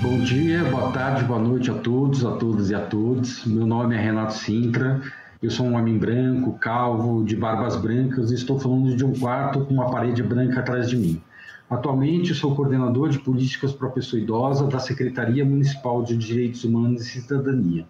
[0.00, 3.44] Bom dia, boa tarde, boa noite a todos, a todas e a todos.
[3.44, 5.02] Meu nome é Renato Sintra,
[5.42, 9.60] eu sou um homem branco, calvo, de barbas brancas e estou falando de um quarto
[9.66, 11.20] com uma parede branca atrás de mim.
[11.68, 17.02] Atualmente sou coordenador de políticas para a pessoa idosa da Secretaria Municipal de Direitos Humanos
[17.02, 17.86] e Cidadania.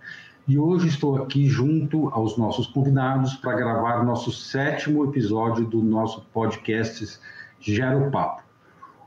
[0.49, 6.23] E hoje estou aqui junto aos nossos convidados para gravar nosso sétimo episódio do nosso
[6.35, 7.19] podcast
[7.67, 8.43] Gero Papo.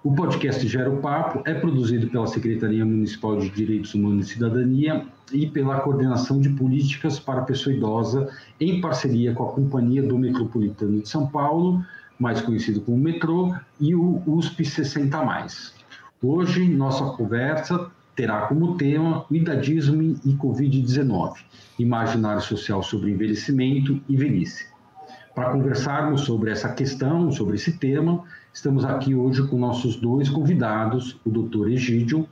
[0.04, 5.46] O podcast Gero Papo é produzido pela Secretaria Municipal de Direitos Humanos e Cidadania e
[5.46, 8.28] pela Coordenação de Políticas para a Pessoa Idosa,
[8.60, 11.86] em parceria com a Companhia do Metropolitano de São Paulo,
[12.18, 15.46] mais conhecido como Metrô, e o USP 60.
[16.24, 21.36] Hoje, nossa conversa terá como tema o idadismo e Covid-19,
[21.78, 24.66] imaginário social sobre envelhecimento e velhice.
[25.38, 28.24] Para conversarmos sobre essa questão, sobre esse tema,
[28.58, 31.68] estamos aqui hoje com nossos dois convidados, o Dr.
[31.68, 32.28] Egídio,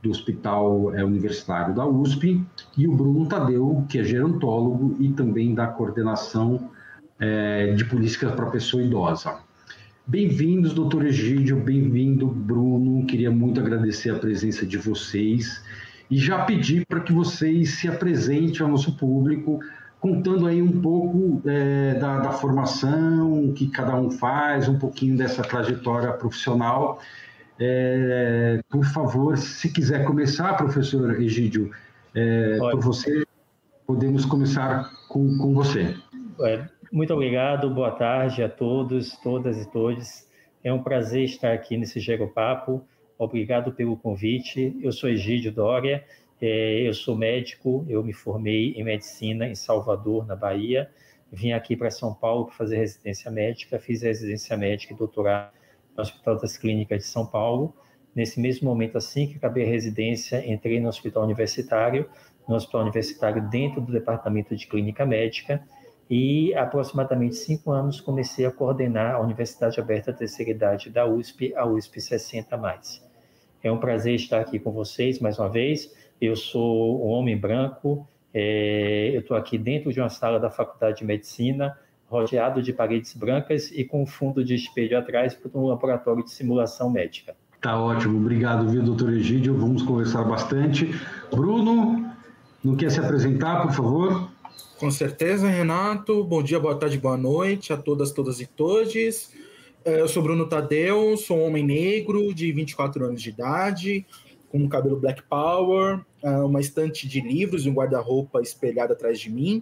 [0.00, 2.40] do Hospital é, Universitário da USP,
[2.78, 6.70] e o Bruno Tadeu, que é gerontólogo e também da coordenação
[7.18, 9.38] é, de políticas para pessoa idosa.
[10.06, 13.04] Bem-vindos, doutor Egídio, bem-vindo, Bruno.
[13.04, 15.60] Queria muito agradecer a presença de vocês
[16.08, 19.58] e já pedir para que vocês se apresentem ao nosso público,
[20.04, 25.40] contando aí um pouco é, da, da, formação que cada um faz, um pouquinho dessa
[25.40, 27.00] trajetória profissional.
[27.58, 31.70] É, por favor, se quiser começar, professor Egídio,
[32.14, 33.24] é, por você,
[33.86, 35.96] podemos começar com, com você.
[36.92, 40.26] Muito obrigado, boa tarde a todos, todas e todos.
[40.62, 42.84] É um prazer estar aqui nesse Gero Papo.
[43.18, 44.76] Obrigado pelo convite.
[44.82, 46.04] Eu sou Egídio Dória,
[46.40, 50.90] é, eu sou médico, eu me formei em medicina em Salvador, na Bahia.
[51.30, 55.52] Vim aqui para São Paulo para fazer residência médica, fiz residência médica e doutorado
[55.96, 57.74] no Hospital das Clínicas de São Paulo.
[58.14, 62.08] Nesse mesmo momento, assim que acabei a residência, entrei no Hospital Universitário,
[62.46, 65.66] no Hospital Universitário dentro do Departamento de Clínica Médica,
[66.08, 71.64] e aproximadamente cinco anos comecei a coordenar a Universidade Aberta Terceira Idade da USP, a
[71.66, 73.00] USP 60+.
[73.62, 75.90] É um prazer estar aqui com vocês mais uma vez.
[76.20, 80.98] Eu sou um homem branco, é, eu estou aqui dentro de uma sala da Faculdade
[80.98, 85.66] de Medicina, rodeado de paredes brancas e com um fundo de espelho atrás para um
[85.66, 87.36] laboratório de simulação médica.
[87.60, 89.56] Tá ótimo, obrigado, viu, doutor Egídio?
[89.56, 90.94] Vamos conversar bastante.
[91.30, 92.10] Bruno,
[92.62, 94.30] não quer se apresentar, por favor?
[94.78, 96.24] Com certeza, Renato.
[96.24, 99.32] Bom dia, boa tarde, boa noite a todas, todas e todes.
[99.84, 104.06] É, eu sou Bruno Tadeu, sou um homem negro de 24 anos de idade,
[104.54, 109.18] com um cabelo black power, é, uma estante de livros e um guarda-roupa espelhado atrás
[109.18, 109.60] de mim.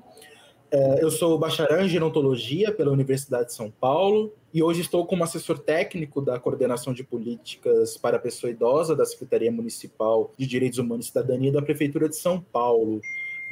[0.71, 5.25] É, eu sou bacharel em gerontologia pela Universidade de São Paulo e hoje estou como
[5.25, 10.79] assessor técnico da Coordenação de Políticas para a Pessoa Idosa da Secretaria Municipal de Direitos
[10.79, 13.01] Humanos e Cidadania da Prefeitura de São Paulo.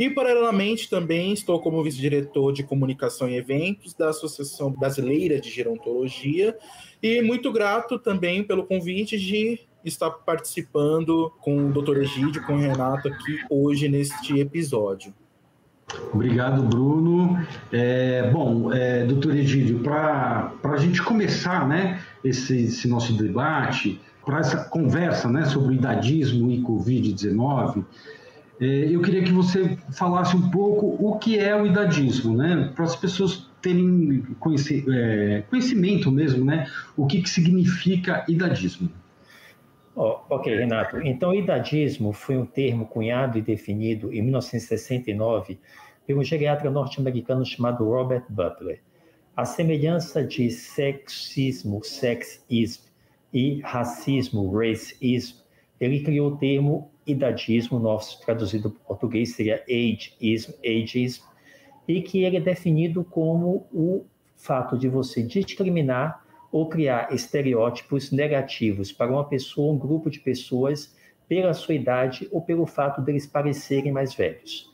[0.01, 6.57] E, paralelamente, também estou como vice-diretor de comunicação e eventos da Associação Brasileira de Gerontologia
[7.03, 11.99] e muito grato também pelo convite de estar participando com o Dr.
[11.99, 15.13] Egídio, com o Renato aqui hoje neste episódio.
[16.15, 17.39] Obrigado, Bruno.
[17.71, 24.39] É, bom, é, doutor Egídio, para a gente começar né, esse, esse nosso debate, para
[24.39, 28.20] essa conversa né, sobre idadismo e Covid-19, é,
[28.61, 32.71] eu queria que você falasse um pouco o que é o idadismo, né?
[32.75, 34.23] Para as pessoas terem
[34.89, 36.67] é, conhecimento mesmo, né?
[36.97, 38.91] O que, que significa idadismo?
[39.97, 40.99] Oh, ok, Renato.
[40.99, 45.59] Então, idadismo foi um termo cunhado e definido em 1969
[46.07, 48.81] pelo geriatra norte-americano chamado Robert Butler.
[49.37, 52.91] A semelhança de sexismo, sexism,
[53.33, 55.37] e racismo, racism,
[55.81, 61.23] ele criou o termo idadismo, nosso traduzido para português seria ageism, ageism,
[61.87, 64.05] e que ele é definido como o
[64.37, 70.97] fato de você discriminar ou criar estereótipos negativos para uma pessoa, um grupo de pessoas,
[71.29, 74.69] pela sua idade ou pelo fato deles parecerem mais velhos.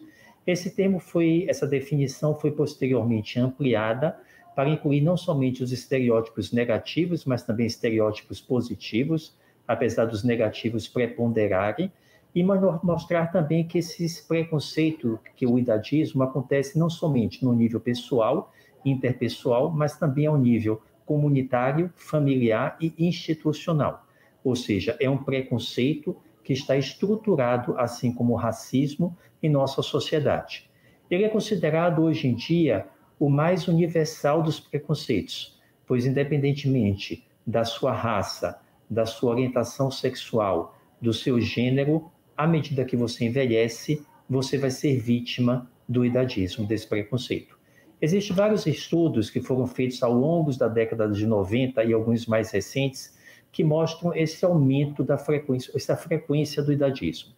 [0.47, 4.17] Esse termo foi, essa definição foi posteriormente ampliada
[4.55, 9.37] para incluir não somente os estereótipos negativos, mas também estereótipos positivos,
[9.69, 11.93] apesar dos negativos preponderarem,
[12.37, 18.53] e mostrar também que esses preconceitos, que o idadismo acontece não somente no nível pessoal,
[18.85, 24.05] interpessoal, mas também ao nível comunitário, familiar e institucional.
[24.45, 30.69] Ou seja, é um preconceito que está estruturado, assim como o racismo, em nossa sociedade.
[31.11, 32.87] Ele é considerado hoje em dia
[33.19, 38.61] o mais universal dos preconceitos, pois, independentemente da sua raça,
[38.91, 44.99] da sua orientação sexual, do seu gênero, à medida que você envelhece, você vai ser
[44.99, 47.57] vítima do idadismo, desse preconceito.
[48.01, 52.51] Existem vários estudos que foram feitos ao longo da década de 90 e alguns mais
[52.51, 53.17] recentes
[53.51, 57.33] que mostram esse aumento da frequência, essa frequência do idadismo.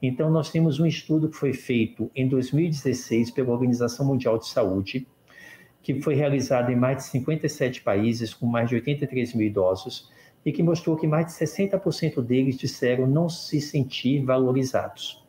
[0.00, 5.06] Então, nós temos um estudo que foi feito em 2016 pela Organização Mundial de Saúde,
[5.82, 10.10] que foi realizado em mais de 57 países, com mais de 83 mil idosos,
[10.48, 15.22] e que mostrou que mais de 60% deles disseram não se sentir valorizados.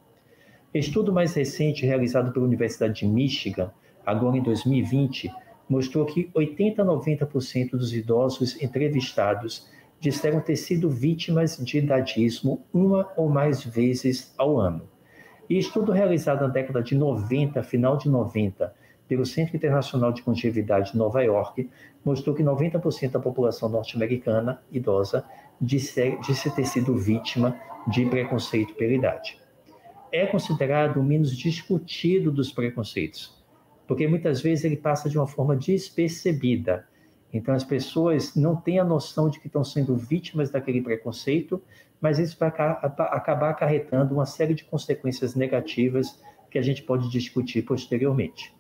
[0.74, 3.69] Estudo mais recente, realizado pela Universidade de Michigan,
[4.06, 5.30] agora em 2020,
[5.68, 9.68] mostrou que 80 a 90% dos idosos entrevistados
[10.00, 14.88] disseram ter sido vítimas de idadismo uma ou mais vezes ao ano.
[15.50, 18.74] E estudo realizado na década de 90, final de 90,
[19.09, 21.69] pelo Centro Internacional de Longevidade de Nova York,
[22.06, 25.25] mostrou que 90% da população norte-americana idosa
[25.59, 29.38] disse, disse ter sido vítima de preconceito pela idade.
[30.11, 33.44] É considerado o menos discutido dos preconceitos,
[33.88, 36.88] porque muitas vezes ele passa de uma forma despercebida,
[37.31, 41.61] então, as pessoas não têm a noção de que estão sendo vítimas daquele preconceito,
[42.01, 46.19] mas isso vai acabar acarretando uma série de consequências negativas
[46.50, 48.56] que a gente pode discutir posteriormente.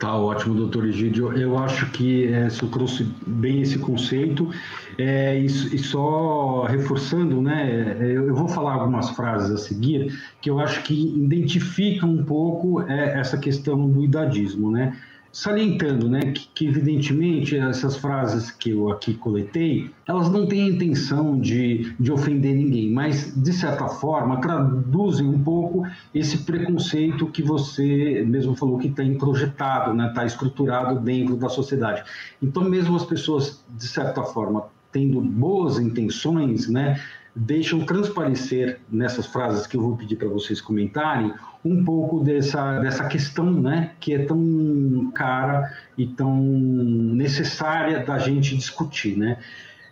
[0.00, 1.30] Tá ótimo, doutor Egídio.
[1.36, 4.50] Eu acho que é, você trouxe bem esse conceito.
[4.96, 10.48] É, e, e, só reforçando, né, eu, eu, vou falar algumas frases a seguir que
[10.48, 14.96] eu acho que identificam um pouco é, essa questão do idadismo, né?
[15.32, 20.68] Salientando, né, que, que, evidentemente essas frases que eu aqui coletei, elas não têm a
[20.68, 27.42] intenção de, de ofender ninguém, mas de certa forma traduzem um pouco esse preconceito que
[27.42, 32.02] você mesmo falou que está introjetado, né, está estruturado dentro da sociedade.
[32.42, 37.00] Então, mesmo as pessoas de certa forma tendo boas intenções, né,
[37.34, 41.32] deixam transparecer nessas frases que eu vou pedir para vocês comentarem
[41.64, 48.56] um pouco dessa, dessa questão né, que é tão cara e tão necessária da gente
[48.56, 49.16] discutir.
[49.16, 49.38] Né?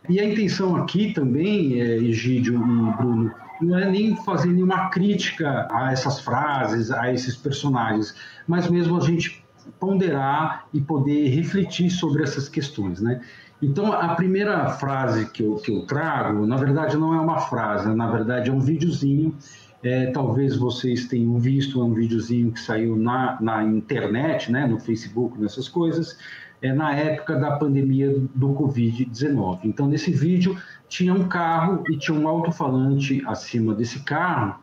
[0.08, 5.68] E a intenção aqui também, é, Egídio e Bruno, não é nem fazer nenhuma crítica
[5.70, 8.14] a essas frases, a esses personagens,
[8.46, 9.44] mas mesmo a gente
[9.78, 13.00] ponderar e poder refletir sobre essas questões.
[13.00, 13.20] Né?
[13.60, 17.92] Então, a primeira frase que eu, que eu trago, na verdade, não é uma frase,
[17.92, 19.34] na verdade, é um videozinho.
[19.82, 24.78] É, talvez vocês tenham visto, é um videozinho que saiu na, na internet, né, no
[24.78, 26.18] Facebook, nessas coisas,
[26.62, 29.60] é, na época da pandemia do Covid-19.
[29.64, 30.56] Então, nesse vídeo,
[30.88, 34.60] tinha um carro e tinha um alto-falante acima desse carro,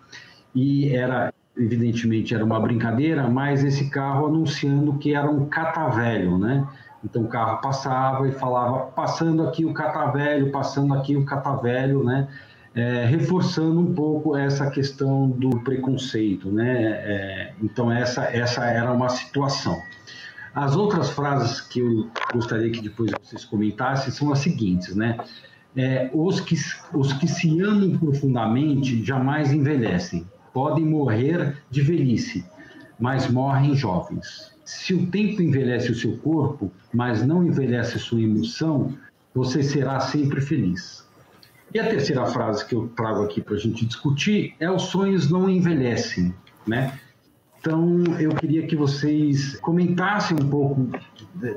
[0.53, 6.65] e era, evidentemente, era uma brincadeira, mas esse carro anunciando que era um catavelho, né?
[7.05, 12.27] Então o carro passava e falava, passando aqui o catavelho, passando aqui o catavelho, né?
[12.73, 16.73] É, reforçando um pouco essa questão do preconceito, né?
[16.83, 19.79] É, então essa, essa era uma situação.
[20.53, 25.17] As outras frases que eu gostaria que depois vocês comentassem são as seguintes, né?
[25.77, 26.55] É, os, que,
[26.93, 32.45] os que se amam profundamente jamais envelhecem, podem morrer de velhice,
[32.99, 34.53] mas morrem jovens.
[34.63, 38.93] Se o tempo envelhece o seu corpo, mas não envelhece sua emoção,
[39.33, 41.05] você será sempre feliz.
[41.73, 45.29] E a terceira frase que eu trago aqui para a gente discutir é: os sonhos
[45.29, 46.33] não envelhecem,
[46.65, 46.97] né?
[47.59, 50.87] Então, eu queria que vocês comentassem um pouco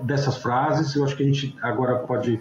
[0.02, 0.94] dessas frases.
[0.94, 2.40] Eu acho que a gente agora pode,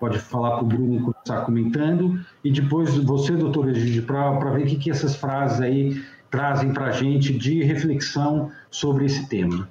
[0.00, 4.66] pode falar para o Bruno começar comentando, e depois você, doutor Egídio, para ver o
[4.66, 9.68] que, que essas frases aí trazem para a gente de reflexão sobre esse tema.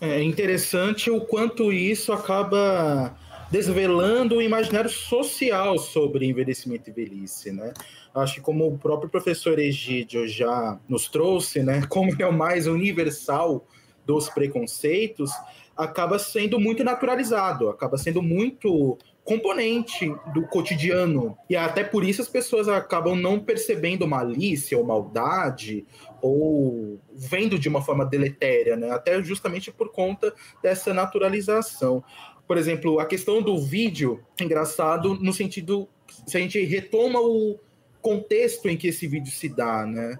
[0.00, 3.16] É interessante o quanto isso acaba
[3.50, 7.72] desvelando o imaginário social sobre envelhecimento e velhice, né?
[8.14, 12.66] Acho que como o próprio professor Egídio já nos trouxe, né, como é o mais
[12.66, 13.66] universal
[14.06, 15.30] dos preconceitos,
[15.76, 21.36] acaba sendo muito naturalizado, acaba sendo muito componente do cotidiano.
[21.50, 25.84] E até por isso as pessoas acabam não percebendo malícia ou maldade
[26.22, 28.90] ou vendo de uma forma deletéria, né?
[28.90, 30.32] Até justamente por conta
[30.62, 32.02] dessa naturalização.
[32.46, 35.86] Por exemplo, a questão do vídeo, engraçado no sentido
[36.26, 37.60] se a gente retoma o
[38.00, 40.18] contexto em que esse vídeo se dá, né?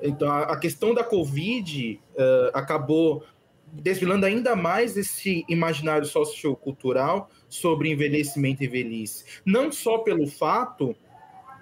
[0.00, 3.24] Então, a, questão da Covid uh, acabou
[3.72, 9.24] desvelando ainda mais esse imaginário sociocultural sobre envelhecimento e velhice.
[9.44, 10.94] Não só pelo fato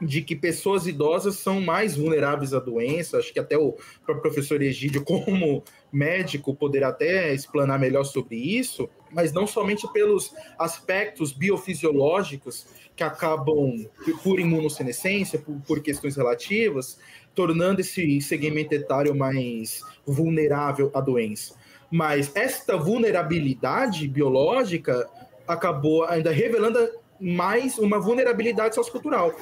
[0.01, 3.19] de que pessoas idosas são mais vulneráveis à doença.
[3.19, 9.33] Acho que até o professor Egídio, como médico, poderá até explanar melhor sobre isso, mas
[9.33, 13.87] não somente pelos aspectos biofisiológicos que acabam,
[14.23, 16.99] por imunossenescência, por, por questões relativas,
[17.35, 21.55] tornando esse segmento etário mais vulnerável à doença.
[21.91, 25.07] Mas esta vulnerabilidade biológica
[25.47, 26.79] acabou ainda revelando
[27.21, 29.35] mais uma vulnerabilidade sociocultural.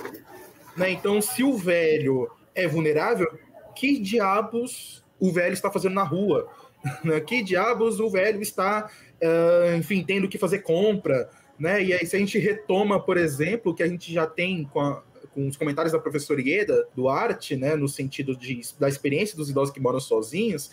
[0.77, 0.91] Né?
[0.91, 3.27] Então, se o velho é vulnerável,
[3.75, 6.49] que diabos o velho está fazendo na rua?
[7.05, 7.21] Né?
[7.21, 8.91] Que diabos o velho está,
[9.23, 11.29] uh, enfim, tendo que fazer compra?
[11.59, 11.85] Né?
[11.85, 15.03] E aí, se a gente retoma, por exemplo, que a gente já tem com, a,
[15.35, 19.75] com os comentários da professora Ieda Duarte, né, no sentido de, da experiência dos idosos
[19.75, 20.71] que moram sozinhos,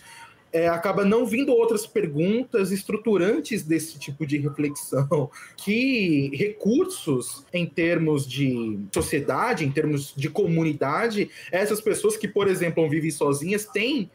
[0.52, 5.30] é, acaba não vindo outras perguntas estruturantes desse tipo de reflexão.
[5.56, 12.88] Que recursos, em termos de sociedade, em termos de comunidade, essas pessoas que, por exemplo,
[12.88, 14.10] vivem sozinhas, têm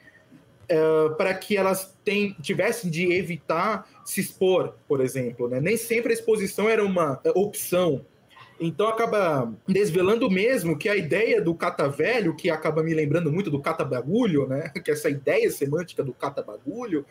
[0.68, 1.94] é, para que elas
[2.42, 5.48] tivessem de evitar se expor, por exemplo.
[5.48, 5.60] Né?
[5.60, 8.06] Nem sempre a exposição era uma opção
[8.65, 13.60] então acaba desvelando mesmo que a ideia do cata-velho, que acaba me lembrando muito do
[13.60, 14.72] cata-bagulho, né?
[14.84, 17.05] Que essa ideia semântica do cata-bagulho,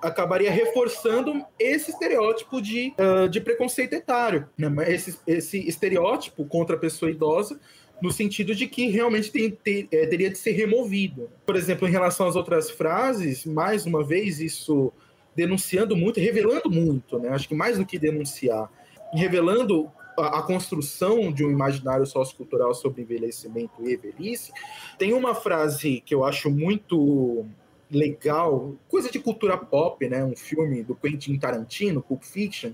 [0.00, 4.48] acabaria reforçando esse estereótipo de, uh, de preconceito etário.
[4.58, 4.68] Né?
[4.88, 7.58] Esse, esse estereótipo contra a pessoa idosa
[8.02, 11.30] no sentido de que realmente tem, ter, é, teria de ser removido.
[11.46, 14.92] Por exemplo, em relação às outras frases, mais uma vez, isso
[15.36, 17.28] denunciando muito, revelando muito, né?
[17.28, 18.68] Acho que mais do que denunciar,
[19.14, 19.88] revelando
[20.18, 24.52] a, construção de um imaginário sociocultural sobre envelhecimento e velhice,
[24.98, 27.46] tem uma frase que eu acho muito
[27.90, 30.24] legal, coisa de cultura pop, né?
[30.24, 32.72] Um filme do Quentin Tarantino, Pulp Fiction,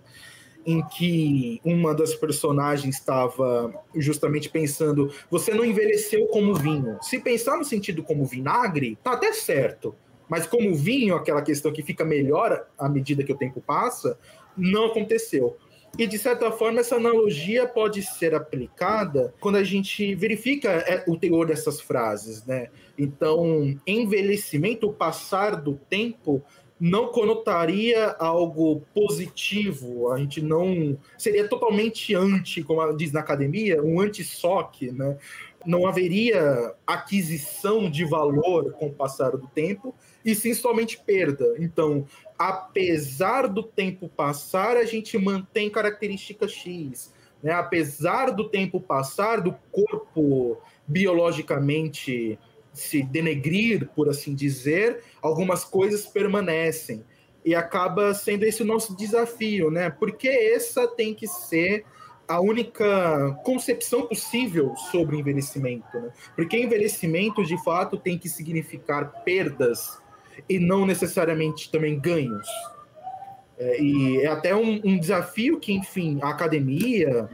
[0.64, 6.98] em que uma das personagens estava justamente pensando: você não envelheceu como vinho.
[7.02, 9.94] Se pensar no sentido como vinagre, tá até certo.
[10.28, 14.18] Mas como vinho, aquela questão que fica melhor à medida que o tempo passa,
[14.56, 15.56] não aconteceu.
[15.98, 21.16] E, de certa forma, essa analogia pode ser aplicada quando a gente verifica é, o
[21.16, 22.68] teor dessas frases, né?
[22.96, 26.40] Então, envelhecimento, o passar do tempo,
[26.80, 34.00] não conotaria algo positivo, a gente não seria totalmente anti, como diz na academia, um
[34.00, 35.16] anti-SOC, né?
[35.68, 39.94] Não haveria aquisição de valor com o passar do tempo,
[40.24, 41.56] e sim somente perda.
[41.58, 42.06] Então,
[42.38, 47.12] apesar do tempo passar, a gente mantém característica X.
[47.42, 47.52] Né?
[47.52, 50.56] Apesar do tempo passar, do corpo
[50.86, 52.38] biologicamente
[52.72, 57.04] se denegrir, por assim dizer, algumas coisas permanecem.
[57.44, 59.90] E acaba sendo esse o nosso desafio, né?
[59.90, 61.84] Porque essa tem que ser
[62.28, 65.98] a única concepção possível sobre envelhecimento.
[65.98, 66.10] Né?
[66.36, 69.98] Porque envelhecimento, de fato, tem que significar perdas
[70.48, 72.46] e não necessariamente também ganhos.
[73.58, 77.28] É, e é até um, um, desafio que, enfim, a academia,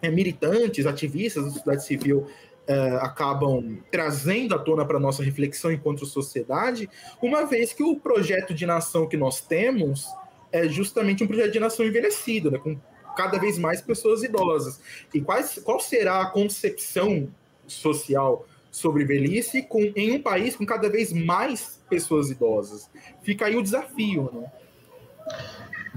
[0.00, 2.26] é, militantes, ativistas da sociedade civil
[2.66, 6.88] é, acabam trazendo à tona para nossa reflexão enquanto sociedade,
[7.20, 10.06] uma vez que o projeto de nação que nós temos
[10.52, 12.78] é justamente um projeto de nação envelhecido, né, com
[13.18, 14.80] cada vez mais pessoas idosas.
[15.12, 17.28] E quais, qual será a concepção
[17.66, 22.88] social sobre velhice com, em um país com cada vez mais pessoas idosas.
[23.22, 24.46] Fica aí o desafio, né?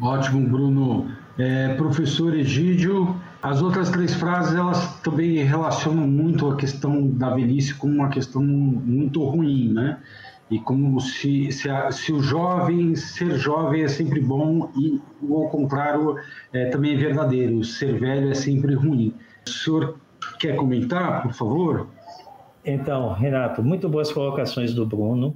[0.02, 1.16] Ótimo, Bruno.
[1.38, 7.76] É, professor Egídio, as outras três frases elas também relacionam muito a questão da velhice
[7.76, 10.00] com uma questão muito ruim, né?
[10.52, 16.18] E como se, se, se o jovem, ser jovem é sempre bom e o contrário
[16.52, 19.16] é, também é verdadeiro, ser velho é sempre ruim.
[19.48, 19.98] O senhor
[20.38, 21.88] quer comentar, por favor?
[22.66, 25.36] Então, Renato, muito boas colocações do Bruno.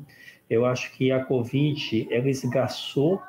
[0.50, 3.22] Eu acho que a Covid ela esgaçou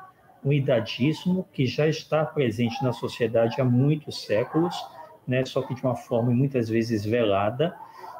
[0.43, 4.75] um idadismo que já está presente na sociedade há muitos séculos,
[5.25, 5.45] né?
[5.45, 7.73] só que de uma forma muitas vezes velada,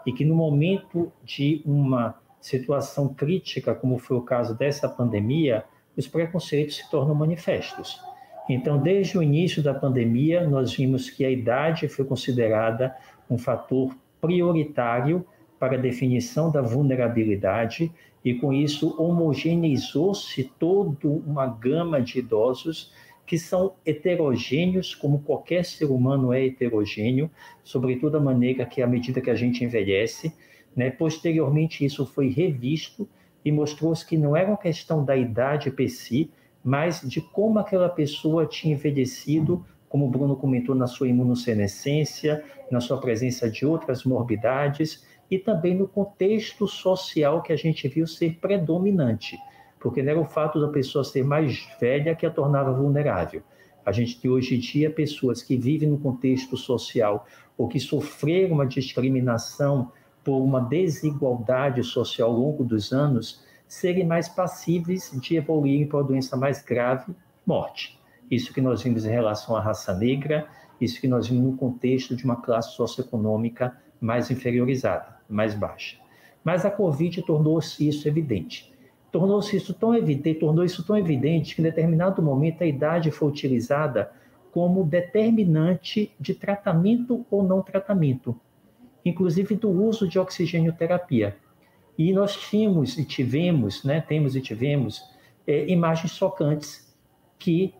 [0.05, 5.63] e que no momento de uma situação crítica, como foi o caso dessa pandemia,
[5.95, 7.99] os preconceitos se tornam manifestos.
[8.49, 12.95] Então, desde o início da pandemia, nós vimos que a idade foi considerada
[13.29, 15.25] um fator prioritário
[15.59, 17.91] para a definição da vulnerabilidade
[18.23, 22.93] e com isso homogeneizou-se toda uma gama de idosos
[23.25, 27.29] que são heterogêneos, como qualquer ser humano é heterogêneo,
[27.63, 30.33] sobretudo a maneira que à medida que a gente envelhece,
[30.77, 30.91] né?
[30.91, 33.09] Posteriormente isso foi revisto
[33.43, 36.31] e mostrou-se que não era uma questão da idade per si,
[36.63, 42.79] mas de como aquela pessoa tinha envelhecido como o Bruno comentou, na sua imunossenescência, na
[42.79, 48.37] sua presença de outras morbidades e também no contexto social que a gente viu ser
[48.39, 49.37] predominante,
[49.79, 53.41] porque não era o fato da pessoa ser mais velha que a tornava vulnerável.
[53.85, 57.25] A gente tem hoje em dia pessoas que vivem no contexto social
[57.57, 59.91] ou que sofreram uma discriminação
[60.27, 66.03] por uma desigualdade social ao longo dos anos, serem mais passíveis de evoluir para uma
[66.03, 67.15] doença mais grave,
[67.45, 67.97] morte.
[68.29, 70.45] Isso que nós vimos em relação à raça negra,
[70.81, 75.95] isso que nós vimos no contexto de uma classe socioeconômica mais inferiorizada, mais baixa.
[76.43, 78.73] Mas a Covid tornou-se isso evidente.
[79.09, 83.29] Tornou-se isso tão evidente, tornou isso tão evidente que em determinado momento a idade foi
[83.29, 84.11] utilizada
[84.51, 88.37] como determinante de tratamento ou não tratamento,
[89.07, 91.37] inclusive do uso de oxigênio-terapia.
[91.97, 95.03] E nós tínhamos e tivemos, né, temos e tivemos
[95.45, 96.95] é, imagens chocantes
[97.39, 97.73] que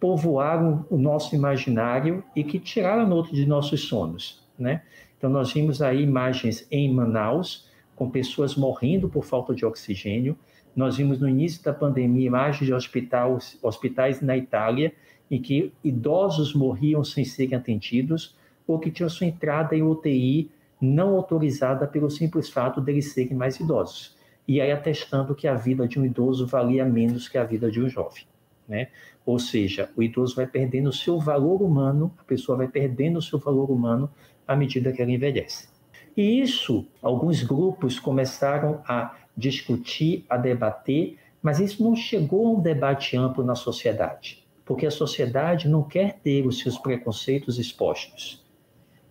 [0.00, 4.82] povoaram o nosso imaginário e que tiraram outro de nossos sonos, né?
[5.16, 10.36] Então nós vimos aí imagens em Manaus com pessoas morrendo por falta de oxigênio.
[10.76, 14.92] Nós vimos no início da pandemia imagens de hospitais, hospitais na Itália
[15.30, 21.16] em que idosos morriam sem serem atendidos ou que tinham sua entrada em UTI não
[21.16, 24.16] autorizada pelo simples fato deles serem mais idosos.
[24.46, 27.80] E aí atestando que a vida de um idoso valia menos que a vida de
[27.80, 28.24] um jovem.
[28.68, 28.88] Né?
[29.24, 33.22] Ou seja, o idoso vai perdendo o seu valor humano, a pessoa vai perdendo o
[33.22, 34.10] seu valor humano
[34.46, 35.68] à medida que ela envelhece.
[36.16, 42.60] E isso, alguns grupos começaram a discutir, a debater, mas isso não chegou a um
[42.60, 48.43] debate amplo na sociedade, porque a sociedade não quer ter os seus preconceitos expostos.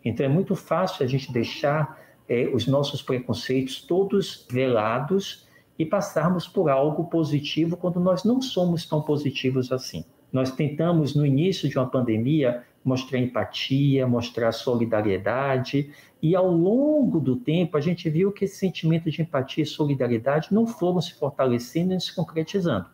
[0.03, 6.47] Então é muito fácil a gente deixar é, os nossos preconceitos todos velados e passarmos
[6.47, 10.05] por algo positivo quando nós não somos tão positivos assim.
[10.31, 15.91] Nós tentamos, no início de uma pandemia, mostrar empatia, mostrar solidariedade,
[16.21, 20.53] e ao longo do tempo a gente viu que esse sentimento de empatia e solidariedade
[20.53, 22.87] não foram se fortalecendo e se concretizando.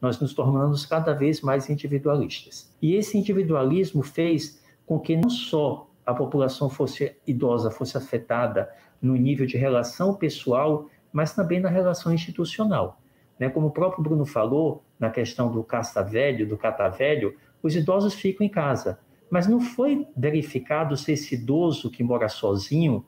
[0.00, 2.70] Nós nos tornamos cada vez mais individualistas.
[2.80, 9.16] E esse individualismo fez com que não só a população fosse idosa fosse afetada no
[9.16, 13.00] nível de relação pessoal, mas também na relação institucional.
[13.38, 13.48] Né?
[13.48, 18.14] Como o próprio Bruno falou, na questão do casta velho, do cata velho, os idosos
[18.14, 18.98] ficam em casa.
[19.30, 23.04] Mas não foi verificado se esse idoso que mora sozinho,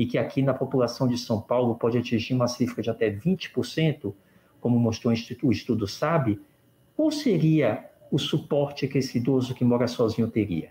[0.00, 4.14] e que aqui na população de São Paulo pode atingir uma cifra de até 20%,
[4.58, 6.40] como mostrou o estudo, o estudo SAB,
[6.96, 10.70] qual seria o suporte que esse idoso que mora sozinho teria?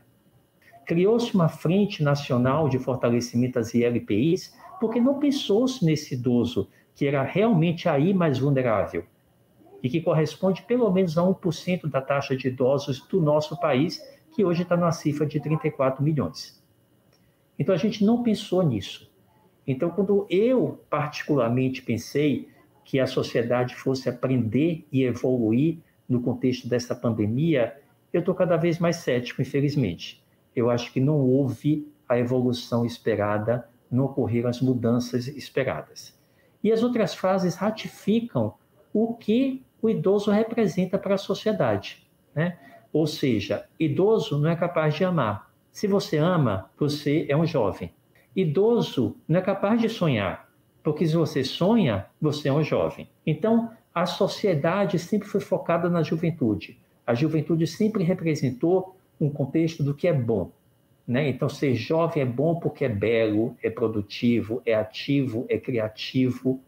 [0.89, 7.21] Criou-se uma frente nacional de fortalecimento das ILPIs, porque não pensou-se nesse idoso que era
[7.21, 9.05] realmente aí mais vulnerável
[9.83, 14.01] e que corresponde pelo menos a 1% da taxa de idosos do nosso país,
[14.33, 16.59] que hoje está numa cifra de 34 milhões.
[17.59, 19.13] Então a gente não pensou nisso.
[19.67, 22.49] Então, quando eu particularmente pensei
[22.83, 25.77] que a sociedade fosse aprender e evoluir
[26.09, 27.79] no contexto dessa pandemia,
[28.11, 30.27] eu estou cada vez mais cético, infelizmente.
[30.59, 36.13] Eu acho que não houve a evolução esperada, não ocorreram as mudanças esperadas.
[36.61, 38.53] E as outras frases ratificam
[38.93, 42.05] o que o idoso representa para a sociedade.
[42.35, 42.59] Né?
[42.91, 45.49] Ou seja, idoso não é capaz de amar.
[45.71, 47.93] Se você ama, você é um jovem.
[48.35, 50.51] Idoso não é capaz de sonhar,
[50.83, 53.09] porque se você sonha, você é um jovem.
[53.25, 56.77] Então, a sociedade sempre foi focada na juventude.
[57.07, 60.51] A juventude sempre representou um contexto do que é bom.
[61.07, 61.29] Né?
[61.29, 66.61] Então, ser jovem é bom porque é belo, é produtivo, é ativo, é criativo.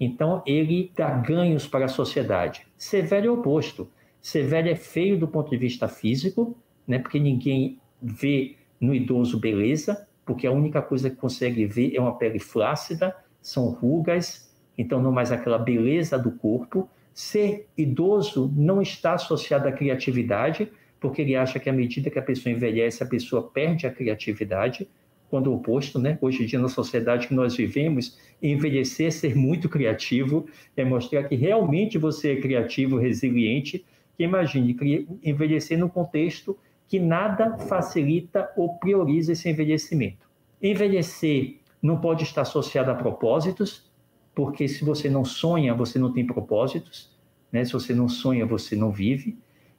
[0.00, 2.66] Então, ele dá ganhos para a sociedade.
[2.76, 3.88] Ser velho é o oposto.
[4.20, 6.56] Ser velho é feio do ponto de vista físico,
[6.88, 6.98] né?
[6.98, 12.16] porque ninguém vê no idoso beleza, porque a única coisa que consegue ver é uma
[12.16, 16.88] pele flácida, são rugas, então não mais aquela beleza do corpo.
[17.12, 20.72] Ser idoso não está associado à criatividade,
[21.04, 24.88] porque ele acha que à medida que a pessoa envelhece, a pessoa perde a criatividade,
[25.28, 26.16] quando o oposto, né?
[26.18, 31.34] Hoje em dia, na sociedade que nós vivemos, envelhecer ser muito criativo, é mostrar que
[31.34, 33.84] realmente você é criativo, resiliente,
[34.16, 34.74] que imagine,
[35.22, 36.56] envelhecer num contexto
[36.88, 40.26] que nada facilita ou prioriza esse envelhecimento.
[40.62, 43.92] Envelhecer não pode estar associado a propósitos,
[44.34, 47.14] porque se você não sonha, você não tem propósitos,
[47.52, 47.62] né?
[47.62, 49.36] Se você não sonha, você não vive.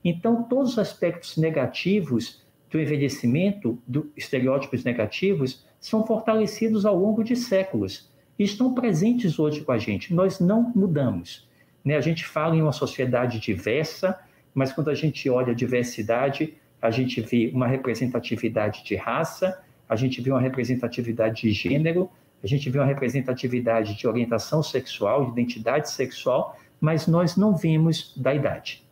[0.07, 7.35] Então, todos os aspectos negativos do envelhecimento, do estereótipos negativos, são fortalecidos ao longo de
[7.35, 10.13] séculos e estão presentes hoje com a gente.
[10.13, 11.49] Nós não mudamos.
[11.83, 11.95] Né?
[11.95, 14.19] A gente fala em uma sociedade diversa,
[14.53, 19.95] mas quando a gente olha a diversidade, a gente vê uma representatividade de raça, a
[19.95, 22.11] gente vê uma representatividade de gênero,
[22.43, 28.13] a gente vê uma representatividade de orientação sexual, de identidade sexual, mas nós não vimos
[28.15, 28.84] da idade.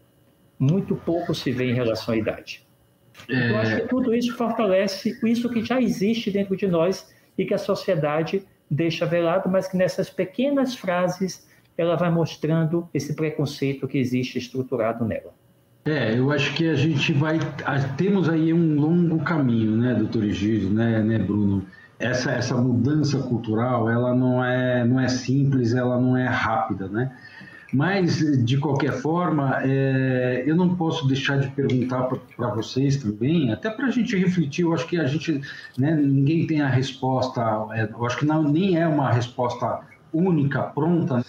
[0.71, 2.65] Muito pouco se vê em relação à idade.
[3.29, 3.47] É...
[3.47, 7.53] Então, acho que tudo isso fortalece isso que já existe dentro de nós e que
[7.53, 11.47] a sociedade deixa velado, mas que nessas pequenas frases
[11.77, 15.33] ela vai mostrando esse preconceito que existe estruturado nela.
[15.85, 17.39] É, eu acho que a gente vai.
[17.97, 21.65] Temos aí um longo caminho, né, doutor Egídio, né, né, Bruno?
[21.99, 27.11] Essa, essa mudança cultural, ela não é, não é simples, ela não é rápida, né?
[27.73, 33.69] Mas, de qualquer forma, é, eu não posso deixar de perguntar para vocês também, até
[33.69, 34.63] para a gente refletir.
[34.63, 35.41] Eu acho que a gente,
[35.75, 39.79] né, ninguém tem a resposta, é, eu acho que não, nem é uma resposta
[40.13, 41.25] única, pronta,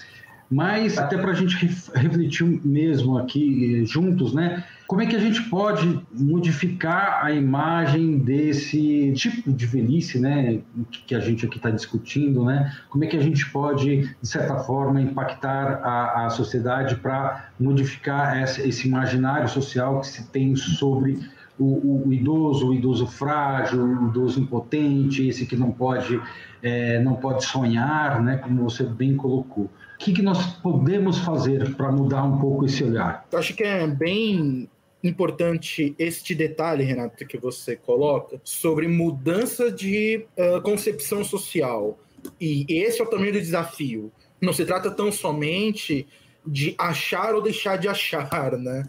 [0.51, 1.57] mas até para a gente
[1.95, 4.65] refletir mesmo aqui eh, juntos, né?
[4.87, 10.61] Como é que a gente pode modificar a imagem desse tipo de velhice, né,
[11.07, 12.71] que a gente aqui está discutindo, né?
[12.91, 18.37] Como é que a gente pode, de certa forma, impactar a, a sociedade para modificar
[18.37, 21.19] essa, esse imaginário social que se tem sobre
[21.59, 26.21] o, o, idoso, o idoso frágil, o idoso impotente, esse que não pode,
[26.63, 29.71] é, não pode sonhar, né, como você bem colocou.
[29.95, 33.27] O que, que nós podemos fazer para mudar um pouco esse olhar?
[33.31, 34.69] Eu acho que é bem
[35.03, 41.99] importante este detalhe, Renato, que você coloca, sobre mudança de uh, concepção social.
[42.41, 44.11] E esse é o tamanho do desafio.
[44.41, 46.07] Não se trata tão somente
[46.47, 48.85] de achar ou deixar de achar, né?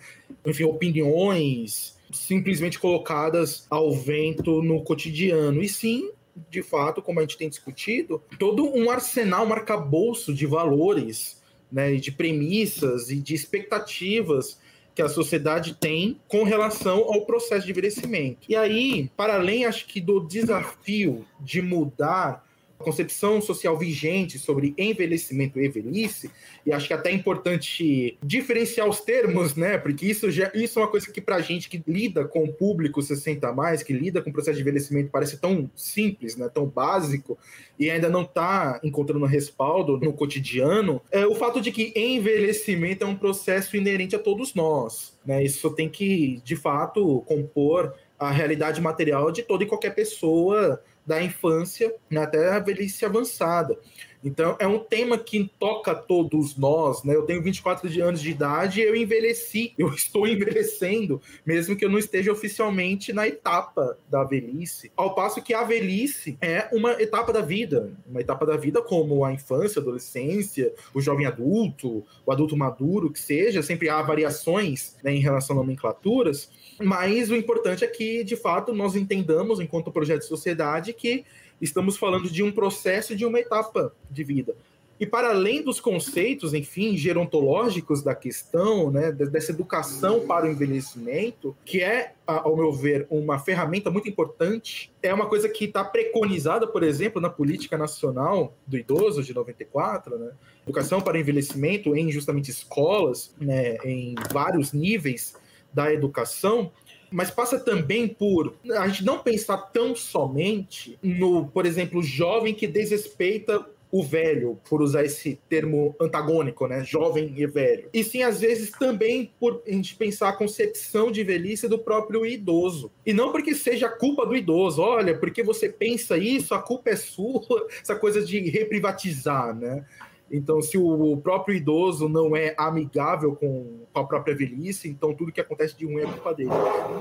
[0.45, 6.11] Enfim, opiniões simplesmente colocadas ao vento no cotidiano, e sim
[6.49, 11.95] de fato, como a gente tem discutido, todo um arsenal, um arcabouço de valores, né,
[11.95, 14.59] de premissas e de expectativas
[14.93, 18.47] que a sociedade tem com relação ao processo de envelhecimento.
[18.47, 22.45] E aí, para além, acho que do desafio de mudar
[22.77, 26.29] concepção social vigente sobre envelhecimento e velhice,
[26.65, 29.77] e acho que até é importante diferenciar os termos, né?
[29.77, 33.01] Porque isso já isso é uma coisa que pra gente que lida com o público
[33.01, 36.49] 60 a mais, que lida com o processo de envelhecimento, parece tão simples, né?
[36.53, 37.37] Tão básico
[37.79, 43.07] e ainda não está encontrando respaldo no cotidiano, é o fato de que envelhecimento é
[43.07, 45.43] um processo inerente a todos nós, né?
[45.43, 51.21] Isso tem que, de fato, compor a realidade material de toda e qualquer pessoa da
[51.21, 53.77] infância né, até a velhice avançada.
[54.25, 57.15] Então, é um tema que toca todos nós, né?
[57.15, 61.89] Eu tenho 24 anos de idade e eu envelheci, eu estou envelhecendo, mesmo que eu
[61.89, 64.91] não esteja oficialmente na etapa da velhice.
[64.97, 69.23] Ao passo que a velhice é uma etapa da vida, uma etapa da vida como
[69.23, 74.95] a infância, a adolescência, o jovem adulto, o adulto maduro, que seja, sempre há variações
[75.03, 76.49] né, em relação a nomenclaturas,
[76.81, 81.23] mas o importante é que, de fato, nós entendamos, enquanto projeto de sociedade, que
[81.61, 84.55] estamos falando de um processo de uma etapa de vida.
[84.97, 91.55] E para além dos conceitos, enfim, gerontológicos da questão, né, dessa educação para o envelhecimento,
[91.65, 96.65] que é, ao meu ver, uma ferramenta muito importante, é uma coisa que está preconizada,
[96.65, 100.31] por exemplo, na Política Nacional do Idoso de 94, né,
[100.63, 105.35] educação para o envelhecimento em justamente escolas, né, em vários níveis
[105.73, 106.71] da educação,
[107.15, 112.67] mas passa também por a gente não pensar tão somente no, por exemplo, jovem que
[112.67, 116.83] desrespeita o velho, por usar esse termo antagônico, né?
[116.83, 117.87] Jovem e velho.
[117.93, 122.25] E sim, às vezes, também por a gente pensar a concepção de velhice do próprio
[122.25, 122.91] idoso.
[123.05, 126.97] E não porque seja culpa do idoso, olha, porque você pensa isso, a culpa é
[126.97, 127.41] sua,
[127.81, 129.85] essa coisa de reprivatizar, né?
[130.31, 135.39] Então, se o próprio idoso não é amigável com a própria velhice, então tudo que
[135.39, 136.49] acontece de ruim é culpa dele.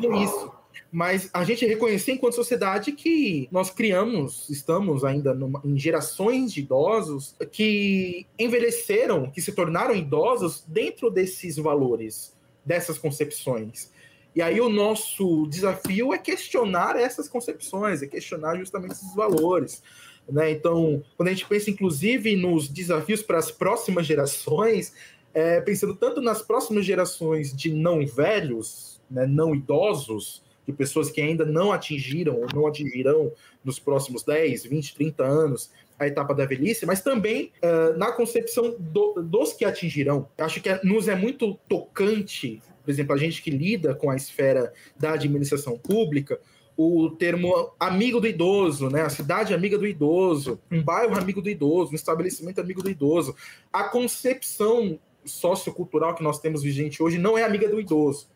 [0.02, 0.52] Não é isso.
[0.92, 6.60] Mas a gente reconhecer enquanto sociedade que nós criamos, estamos ainda numa, em gerações de
[6.60, 13.90] idosos que envelheceram, que se tornaram idosos dentro desses valores, dessas concepções.
[14.34, 19.80] E aí o nosso desafio é questionar essas concepções, é questionar justamente esses valores.
[20.28, 20.52] Né?
[20.52, 24.94] Então, quando a gente pensa, inclusive, nos desafios para as próximas gerações,
[25.32, 31.20] é, pensando tanto nas próximas gerações de não velhos, né, não idosos, de pessoas que
[31.20, 33.32] ainda não atingiram ou não atingirão
[33.62, 38.74] nos próximos 10, 20, 30 anos a etapa da velhice, mas também uh, na concepção
[38.78, 40.28] do, dos que atingirão.
[40.38, 44.16] Acho que é, nos é muito tocante, por exemplo, a gente que lida com a
[44.16, 46.40] esfera da administração pública,
[46.76, 49.02] o termo amigo do idoso, né?
[49.02, 53.34] A cidade amiga do idoso, um bairro amigo do idoso, um estabelecimento amigo do idoso.
[53.72, 58.28] A concepção sociocultural que nós temos vigente hoje não é amiga do idoso.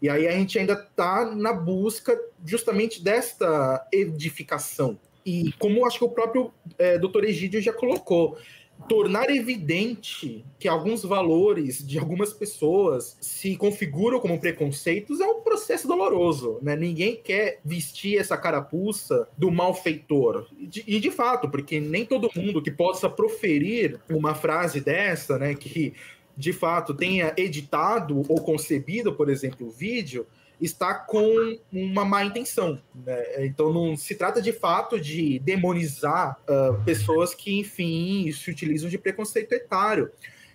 [0.00, 4.98] E aí a gente ainda está na busca justamente desta edificação.
[5.26, 8.38] E como acho que o próprio é, doutor Egídio já colocou,
[8.88, 15.86] tornar evidente que alguns valores de algumas pessoas se configuram como preconceitos é um processo
[15.86, 16.76] doloroso, né?
[16.76, 20.46] Ninguém quer vestir essa carapuça do malfeitor.
[20.58, 25.38] E de, e de fato, porque nem todo mundo que possa proferir uma frase dessa,
[25.38, 25.94] né, que
[26.36, 30.26] de fato tenha editado ou concebido, por exemplo, o vídeo,
[30.60, 32.80] está com uma má intenção.
[32.94, 33.46] Né?
[33.46, 38.98] Então não se trata de fato de demonizar uh, pessoas que, enfim, se utilizam de
[38.98, 40.10] preconceito etário,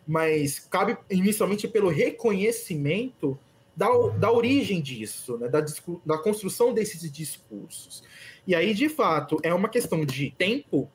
[0.07, 3.37] mas cabe inicialmente pelo reconhecimento
[3.75, 3.87] da,
[4.17, 5.49] da origem disso, né?
[5.49, 5.63] da,
[6.05, 8.03] da construção desses discursos.
[8.47, 10.89] E aí, de fato, é uma questão de tempo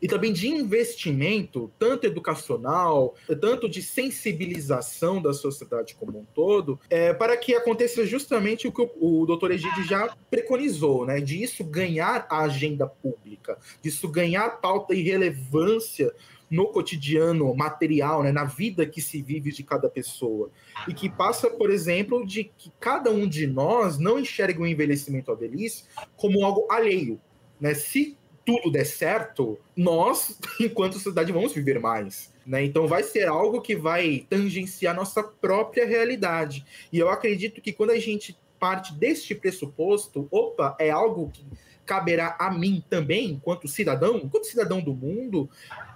[0.00, 7.12] e também de investimento, tanto educacional, tanto de sensibilização da sociedade como um todo, é,
[7.12, 11.20] para que aconteça justamente o que o, o doutor Egídio já preconizou, né?
[11.20, 16.12] De isso ganhar a agenda pública, disso ganhar pauta e relevância
[16.50, 20.50] no cotidiano material, né, na vida que se vive de cada pessoa.
[20.88, 25.30] E que passa, por exemplo, de que cada um de nós não enxergue o envelhecimento
[25.30, 25.84] à velhice
[26.16, 27.20] como algo alheio.
[27.60, 27.74] Né?
[27.74, 28.18] Se
[28.50, 32.32] tudo der certo, nós, enquanto sociedade, vamos viver mais.
[32.44, 32.64] Né?
[32.64, 36.64] Então vai ser algo que vai tangenciar nossa própria realidade.
[36.92, 41.44] E eu acredito que quando a gente parte deste pressuposto, opa, é algo que
[41.86, 45.48] caberá a mim também, enquanto cidadão, enquanto cidadão do mundo,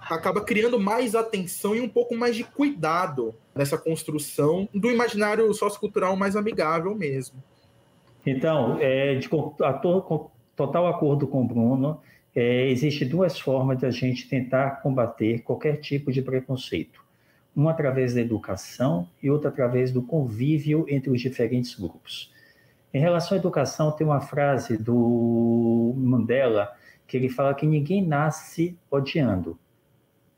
[0.09, 6.15] acaba criando mais atenção e um pouco mais de cuidado nessa construção do imaginário sociocultural
[6.15, 7.41] mais amigável mesmo.
[8.25, 9.29] Então, é, de,
[9.61, 9.73] a,
[10.55, 12.01] total acordo com o Bruno,
[12.35, 17.01] é, existe duas formas de a gente tentar combater qualquer tipo de preconceito.
[17.55, 22.33] Uma através da educação e outra através do convívio entre os diferentes grupos.
[22.93, 26.73] Em relação à educação, tem uma frase do Mandela
[27.07, 29.57] que ele fala que ninguém nasce odiando.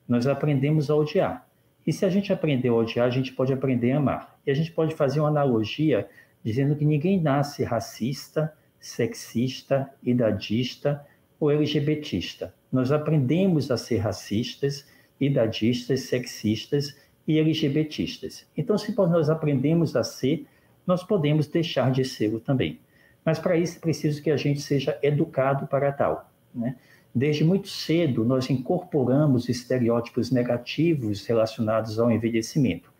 [0.07, 1.47] Nós aprendemos a odiar.
[1.85, 4.37] E se a gente aprender a odiar, a gente pode aprender a amar.
[4.45, 6.07] E a gente pode fazer uma analogia
[6.43, 11.03] dizendo que ninguém nasce racista, sexista, idadista,
[11.39, 12.53] ou LGBTista.
[12.71, 14.85] Nós aprendemos a ser racistas,
[15.19, 16.95] idadistas, sexistas
[17.27, 18.45] e LGBTistas.
[18.55, 20.45] Então, se nós aprendemos a ser,
[20.85, 22.79] nós podemos deixar de ser também.
[23.23, 26.31] Mas para isso é preciso que a gente seja educado para tal.
[26.53, 26.75] Né?
[27.13, 32.91] Desde muito cedo, nós incorporamos estereótipos negativos relacionados ao envelhecimento.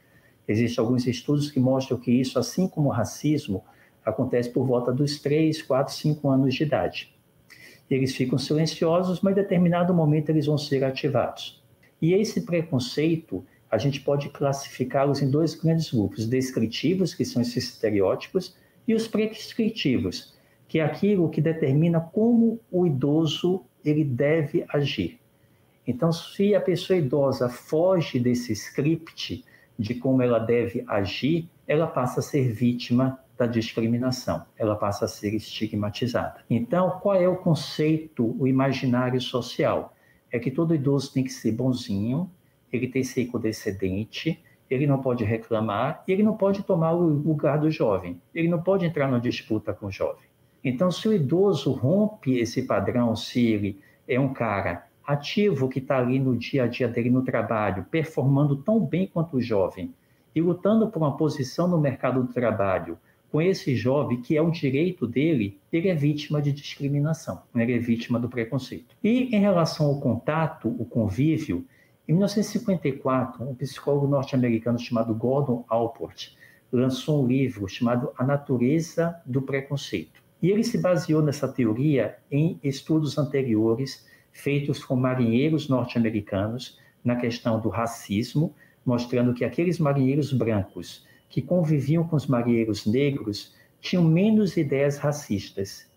[0.47, 3.63] Existem alguns estudos que mostram que isso, assim como o racismo,
[4.03, 7.16] acontece por volta dos 3, 4, 5 anos de idade
[7.95, 11.61] eles ficam silenciosos, mas em determinado momento eles vão ser ativados.
[12.01, 17.69] E esse preconceito, a gente pode classificá-los em dois grandes grupos: descritivos, que são esses
[17.69, 18.55] estereótipos,
[18.87, 20.33] e os prescritivos,
[20.67, 25.19] que é aquilo que determina como o idoso ele deve agir.
[25.85, 29.45] Então, se a pessoa idosa foge desse script
[29.79, 35.07] de como ela deve agir, ela passa a ser vítima da discriminação, ela passa a
[35.07, 36.43] ser estigmatizada.
[36.49, 39.93] Então, qual é o conceito, o imaginário social?
[40.31, 42.29] É que todo idoso tem que ser bonzinho,
[42.71, 47.07] ele tem que ser condescendente, ele não pode reclamar e ele não pode tomar o
[47.07, 50.27] lugar do jovem, ele não pode entrar numa disputa com o jovem.
[50.63, 55.97] Então, se o idoso rompe esse padrão, se ele é um cara ativo que está
[55.97, 59.93] ali no dia a dia dele no trabalho, performando tão bem quanto o jovem
[60.35, 62.97] e lutando por uma posição no mercado do trabalho,
[63.31, 67.63] com esse jovem, que é um direito dele, ele é vítima de discriminação, né?
[67.63, 68.95] ele é vítima do preconceito.
[69.03, 71.65] E em relação ao contato, o convívio,
[72.07, 76.29] em 1954, um psicólogo norte-americano chamado Gordon Allport
[76.71, 80.21] lançou um livro chamado A Natureza do Preconceito.
[80.41, 87.59] E ele se baseou nessa teoria em estudos anteriores feitos com marinheiros norte-americanos na questão
[87.59, 88.53] do racismo,
[88.85, 95.87] mostrando que aqueles marinheiros brancos que conviviam com os marinheiros negros tinham menos ideias racistas.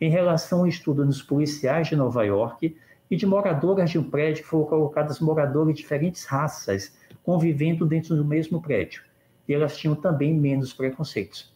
[0.00, 2.76] Em relação ao estudo nos policiais de Nova York
[3.10, 8.24] e de moradoras de um prédio, foram colocadas moradoras de diferentes raças convivendo dentro do
[8.24, 9.02] mesmo prédio.
[9.48, 11.54] E elas tinham também menos preconceitos.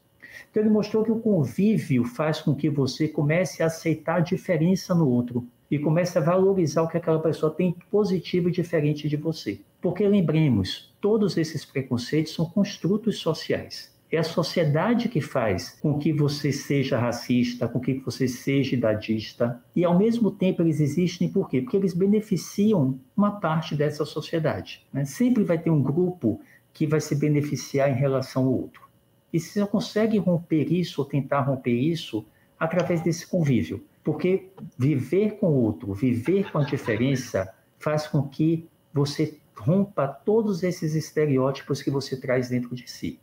[0.50, 4.94] Então, ele mostrou que o convívio faz com que você comece a aceitar a diferença
[4.94, 9.16] no outro e comece a valorizar o que aquela pessoa tem positivo e diferente de
[9.16, 9.60] você.
[9.80, 13.96] Porque lembremos, todos esses preconceitos são construtos sociais.
[14.10, 19.62] É a sociedade que faz com que você seja racista, com que você seja idadista.
[19.76, 21.60] E, ao mesmo tempo, eles existem por quê?
[21.60, 24.86] Porque eles beneficiam uma parte dessa sociedade.
[24.92, 25.04] Né?
[25.04, 26.40] Sempre vai ter um grupo
[26.72, 28.88] que vai se beneficiar em relação ao outro.
[29.30, 32.24] E se você consegue romper isso ou tentar romper isso
[32.58, 33.84] através desse convívio.
[34.02, 40.62] Porque viver com o outro, viver com a diferença, faz com que você rompa todos
[40.62, 43.20] esses estereótipos que você traz dentro de si.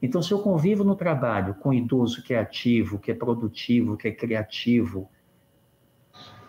[0.00, 3.96] Então, se eu convivo no trabalho com um idoso que é ativo, que é produtivo,
[3.96, 5.10] que é criativo,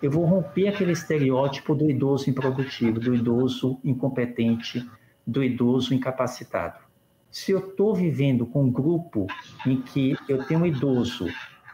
[0.01, 4.87] eu vou romper aquele estereótipo do idoso improdutivo, do idoso incompetente,
[5.25, 6.79] do idoso incapacitado.
[7.31, 9.27] Se eu estou vivendo com um grupo
[9.65, 11.27] em que eu tenho um idoso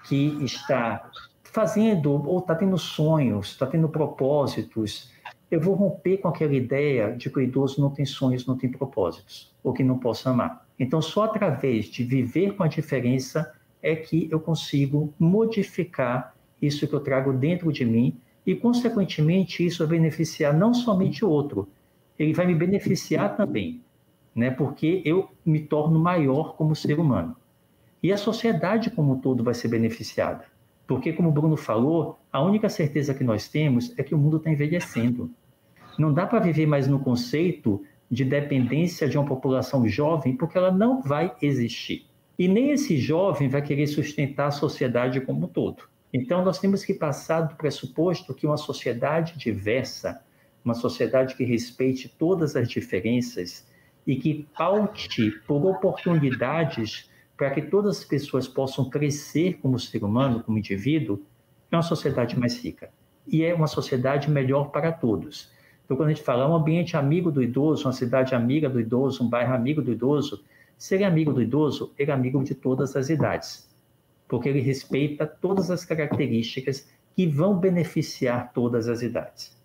[0.07, 1.09] que está
[1.43, 5.11] fazendo ou está tendo sonhos, está tendo propósitos,
[5.55, 8.69] eu vou romper com aquela ideia de que o idoso não tem sonhos, não tem
[8.69, 10.67] propósitos, ou que não possa amar.
[10.77, 16.93] Então, só através de viver com a diferença é que eu consigo modificar isso que
[16.93, 21.69] eu trago dentro de mim e, consequentemente, isso vai beneficiar não somente o outro,
[22.19, 23.81] ele vai me beneficiar também,
[24.35, 24.51] né?
[24.51, 27.33] porque eu me torno maior como ser humano.
[28.03, 30.43] E a sociedade como um todo vai ser beneficiada.
[30.85, 34.35] Porque, como o Bruno falou, a única certeza que nós temos é que o mundo
[34.37, 35.31] está envelhecendo.
[35.97, 40.71] Não dá para viver mais no conceito de dependência de uma população jovem, porque ela
[40.71, 42.05] não vai existir.
[42.37, 45.83] E nem esse jovem vai querer sustentar a sociedade como um todo.
[46.13, 50.21] Então, nós temos que passar do pressuposto que uma sociedade diversa,
[50.63, 53.65] uma sociedade que respeite todas as diferenças
[54.05, 60.41] e que paute por oportunidades para que todas as pessoas possam crescer como ser humano,
[60.43, 61.21] como indivíduo,
[61.71, 62.89] é uma sociedade mais rica.
[63.27, 65.51] E é uma sociedade melhor para todos.
[65.85, 69.23] Então, quando a gente fala um ambiente amigo do idoso, uma cidade amiga do idoso,
[69.23, 70.43] um bairro amigo do idoso,
[70.77, 73.69] ser amigo do idoso, ele é amigo de todas as idades,
[74.27, 79.55] porque ele respeita todas as características que vão beneficiar todas as idades.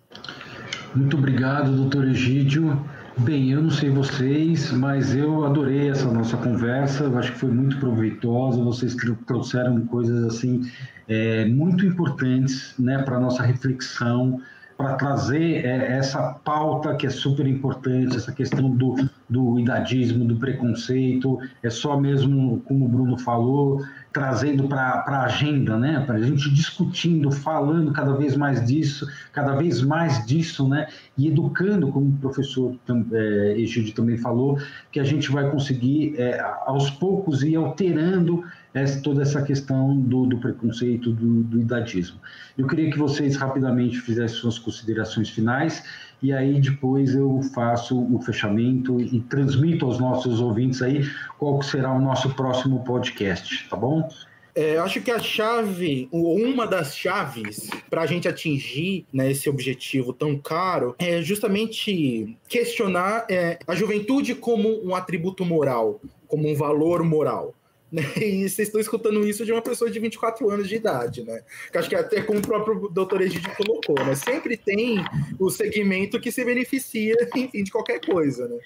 [0.95, 2.79] Muito obrigado, doutor Egídio.
[3.19, 7.05] Bem, eu não sei vocês, mas eu adorei essa nossa conversa.
[7.05, 8.63] Eu acho que foi muito proveitosa.
[8.63, 8.95] Vocês
[9.27, 10.63] trouxeram coisas assim
[11.09, 14.41] é, muito importantes, né, para nossa reflexão,
[14.81, 18.97] para trazer é, essa pauta que é super importante, essa questão do,
[19.31, 21.39] do idadismo, do preconceito.
[21.63, 23.81] É só mesmo, como o Bruno falou,
[24.13, 26.03] trazendo para a agenda, né?
[26.05, 30.89] Para a gente discutindo, falando cada vez mais disso, cada vez mais disso, né?
[31.17, 32.75] E educando, como o professor
[33.13, 34.59] é, também falou,
[34.91, 40.27] que a gente vai conseguir, é, aos poucos, ir alterando essa, toda essa questão do,
[40.27, 42.19] do preconceito, do, do idadismo.
[42.59, 45.85] Eu queria que vocês rapidamente fizessem suas considerações finais
[46.23, 51.03] e aí depois eu faço o fechamento e transmito aos nossos ouvintes aí
[51.39, 54.09] qual será o nosso próximo podcast, tá bom?
[54.55, 59.49] É, eu acho que a chave, uma das chaves para a gente atingir né, esse
[59.49, 66.55] objetivo tão caro é justamente questionar é, a juventude como um atributo moral, como um
[66.55, 67.55] valor moral.
[67.91, 68.03] Né?
[68.17, 71.43] E vocês estão escutando isso de uma pessoa de 24 anos de idade, né?
[71.71, 74.15] Que acho que até como o próprio doutor Egídio colocou, né?
[74.15, 75.05] Sempre tem
[75.39, 78.59] o segmento que se beneficia, enfim, de qualquer coisa, né?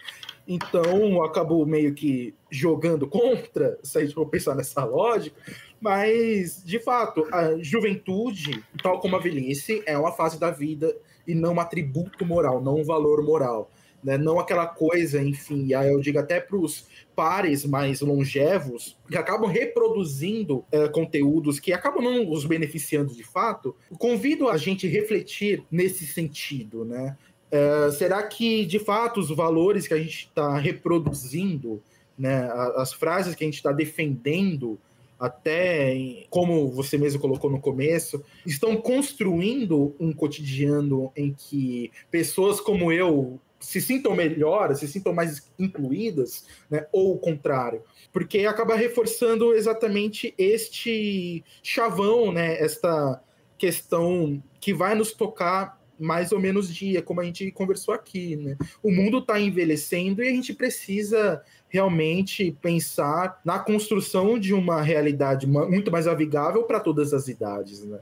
[0.46, 5.34] Então, acabou meio que jogando contra, se a gente for pensar nessa lógica,
[5.80, 10.94] mas, de fato, a juventude, tal como a velhice, é uma fase da vida
[11.26, 13.70] e não um atributo moral, não um valor moral.
[14.04, 14.18] Né?
[14.18, 16.86] Não aquela coisa, enfim, aí eu digo até para os
[17.16, 23.74] pares mais longevos que acabam reproduzindo é, conteúdos que acabam não os beneficiando de fato,
[23.98, 27.16] convido a gente a refletir nesse sentido, né?
[27.50, 31.80] É, será que de fato os valores que a gente está reproduzindo,
[32.18, 34.78] né, as frases que a gente está defendendo,
[35.18, 35.96] até
[36.28, 43.40] como você mesmo colocou no começo, estão construindo um cotidiano em que pessoas como eu
[43.64, 46.86] se sintam melhor, se sintam mais incluídas, né?
[46.92, 47.82] ou o contrário.
[48.12, 52.60] Porque acaba reforçando exatamente este chavão, né?
[52.62, 53.20] esta
[53.56, 58.36] questão que vai nos tocar mais ou menos dia, como a gente conversou aqui.
[58.36, 58.56] Né?
[58.82, 65.46] O mundo está envelhecendo e a gente precisa realmente pensar na construção de uma realidade
[65.46, 67.82] muito mais amigável para todas as idades.
[67.82, 67.98] Né?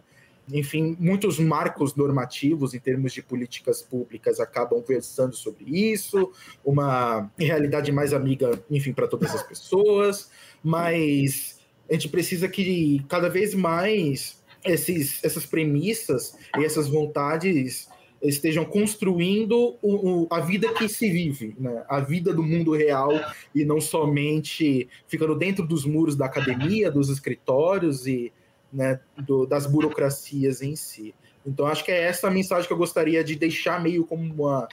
[0.51, 6.33] Enfim, muitos marcos normativos em termos de políticas públicas acabam versando sobre isso,
[6.65, 10.31] uma realidade mais amiga, enfim, para todas as pessoas,
[10.63, 17.88] mas a gente precisa que cada vez mais esses, essas premissas e essas vontades
[18.23, 21.85] estejam construindo o, o, a vida que se vive, né?
[21.88, 23.11] a vida do mundo real
[23.55, 28.33] e não somente ficando dentro dos muros da academia, dos escritórios e
[28.73, 31.14] né, do, das burocracias em si.
[31.44, 34.68] Então, acho que é essa a mensagem que eu gostaria de deixar meio como uma,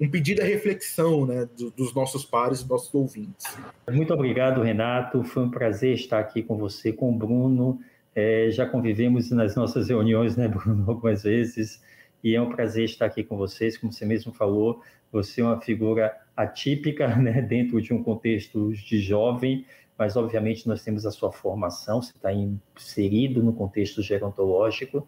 [0.00, 3.56] um pedido à reflexão né, do, dos nossos pares, dos nossos ouvintes.
[3.90, 5.22] Muito obrigado, Renato.
[5.24, 7.80] Foi um prazer estar aqui com você, com o Bruno.
[8.14, 11.82] É, já convivemos nas nossas reuniões, né, Bruno, algumas vezes,
[12.22, 13.76] e é um prazer estar aqui com vocês.
[13.76, 14.80] Como você mesmo falou,
[15.10, 19.64] você é uma figura atípica né, dentro de um contexto de jovem,
[20.02, 25.06] mas obviamente nós temos a sua formação, você está inserido no contexto gerontológico.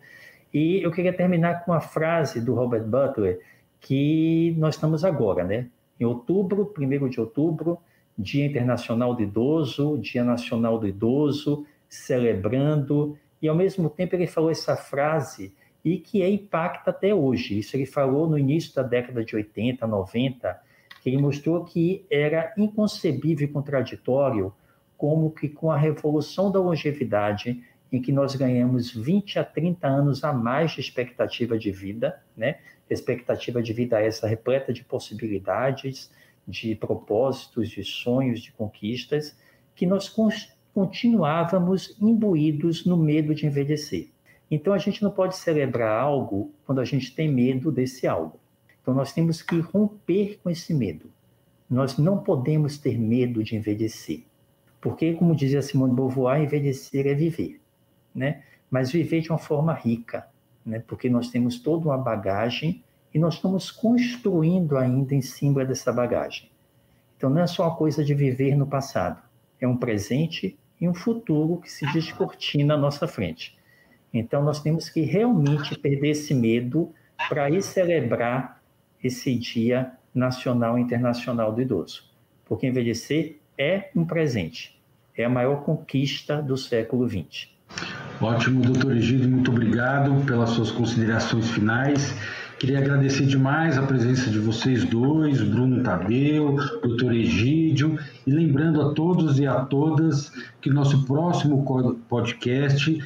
[0.52, 3.40] E eu queria terminar com uma frase do Robert Butler,
[3.80, 5.66] que nós estamos agora, né?
[5.98, 7.80] Em outubro, 1 de outubro,
[8.16, 14.48] Dia Internacional do Idoso, Dia Nacional do Idoso, celebrando, e ao mesmo tempo ele falou
[14.48, 15.52] essa frase
[15.84, 17.58] e que é impacta até hoje.
[17.58, 20.56] Isso ele falou no início da década de 80, 90,
[21.02, 24.54] que ele mostrou que era inconcebível e contraditório
[25.04, 30.24] como que com a revolução da longevidade, em que nós ganhamos 20 a 30 anos
[30.24, 32.56] a mais de expectativa de vida, né?
[32.88, 36.10] expectativa de vida essa repleta de possibilidades,
[36.48, 39.36] de propósitos, de sonhos, de conquistas,
[39.74, 40.08] que nós
[40.72, 44.08] continuávamos imbuídos no medo de envelhecer.
[44.50, 48.40] Então a gente não pode celebrar algo quando a gente tem medo desse algo.
[48.80, 51.12] Então nós temos que romper com esse medo.
[51.68, 54.24] Nós não podemos ter medo de envelhecer.
[54.84, 57.58] Porque, como dizia Simone de Beauvoir, envelhecer é viver,
[58.14, 58.42] né?
[58.70, 60.28] Mas viver de uma forma rica,
[60.62, 60.78] né?
[60.86, 66.50] porque nós temos toda uma bagagem e nós estamos construindo ainda em cima dessa bagagem.
[67.16, 69.22] Então não é só uma coisa de viver no passado,
[69.58, 73.56] é um presente e um futuro que se descortina à nossa frente.
[74.12, 76.92] Então nós temos que realmente perder esse medo
[77.30, 78.62] para ir celebrar
[79.02, 82.04] esse Dia Nacional e Internacional do Idoso,
[82.44, 84.78] porque envelhecer é um presente,
[85.16, 87.48] é a maior conquista do século XX.
[88.20, 92.14] Ótimo, doutor Egídio, muito obrigado pelas suas considerações finais.
[92.58, 98.94] Queria agradecer demais a presença de vocês dois, Bruno Tadeu, doutor Egídio, e lembrando a
[98.94, 101.64] todos e a todas que nosso próximo
[102.08, 102.98] podcast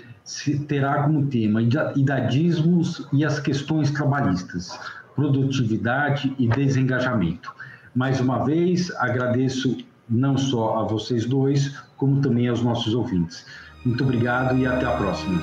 [0.66, 4.78] terá como tema idadismos e as questões trabalhistas,
[5.16, 7.52] produtividade e desengajamento.
[7.94, 9.78] Mais uma vez, agradeço
[10.08, 13.44] não só a vocês dois, como também aos nossos ouvintes.
[13.84, 15.40] Muito obrigado e até a próxima.